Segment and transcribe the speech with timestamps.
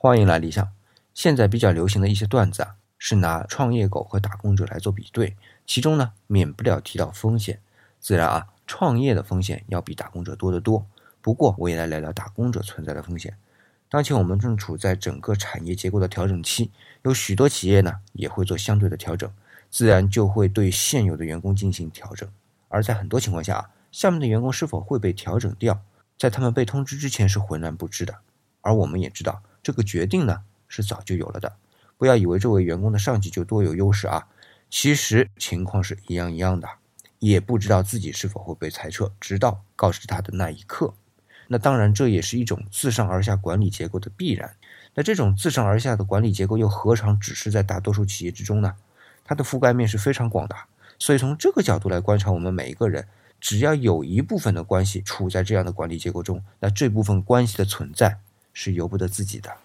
[0.00, 0.72] 欢迎来理想。
[1.12, 5.36] 现在比较流行的一些段子啊，是拿创业狗和打工者来做比对，
[5.66, 7.60] 其中呢免不了提到风险。
[7.98, 10.86] 自然啊，创业的风险要比打工者多得多。
[11.20, 13.36] 不过我也来聊聊打工者存在的风险。
[13.88, 16.70] 当前我们正处在整个产业结构的调整期，
[17.02, 19.28] 有许多企业呢也会做相对的调整，
[19.68, 22.30] 自然就会对现有的员工进行调整。
[22.68, 25.80] 而在很多情况下啊，下面的员工是否会被调整掉，
[26.16, 28.14] 在他们被通知之前是浑然不知的。
[28.60, 31.56] 而我们也知道，这个决定呢是早就有了的。
[31.98, 34.26] 不要以为这位员工的上级就多有优势啊，
[34.70, 36.66] 其实情况是一样一样的，
[37.18, 40.94] 也不知道自己是否会被裁撤，直到告知他的那一刻。
[41.48, 44.56] 那当然，这也是一种自上而下管理结构的必然。
[44.94, 48.74] 那这种自上而下的管理结构又何尝只是在大多数企业之中呢？
[49.22, 50.56] 它的覆盖面是非常广的。
[50.98, 53.06] 所以从这个角度来观察，我们每一个人，
[53.38, 58.18] 只要有一部分的关系处在这样的管理结构中，那这部分关系的存在
[58.60, 59.56] 是由不得自己的。